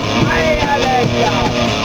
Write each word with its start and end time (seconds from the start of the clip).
Hey, 0.00 0.60
Alexa! 0.60 1.77